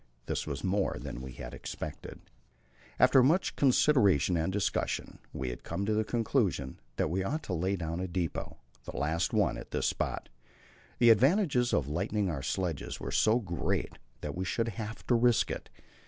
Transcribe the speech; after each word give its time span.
This 0.25 0.47
was 0.47 0.63
more 0.63 0.97
than 0.99 1.21
we 1.21 1.33
had 1.33 1.53
expected. 1.53 2.21
After 2.97 3.21
much 3.21 3.55
consideration 3.55 4.35
and 4.35 4.51
discussion 4.51 5.19
we 5.31 5.49
had 5.49 5.61
come 5.63 5.85
to 5.85 5.93
the 5.93 6.03
conclusion 6.03 6.79
that 6.95 7.11
we 7.11 7.23
ought 7.23 7.43
to 7.43 7.53
lay 7.53 7.75
down 7.75 7.99
a 7.99 8.07
depot 8.07 8.57
the 8.85 8.97
last 8.97 9.31
one 9.31 9.57
at 9.59 9.69
this 9.69 9.85
spot. 9.85 10.27
The 10.97 11.11
advantages 11.11 11.71
of 11.71 11.87
lightening 11.87 12.31
our 12.31 12.41
sledges 12.41 12.99
were 12.99 13.11
so 13.11 13.37
great 13.39 13.99
that 14.21 14.33
we 14.33 14.43
should 14.43 14.69
have 14.69 15.05
to 15.05 15.13
risk 15.13 15.51
it. 15.51 15.69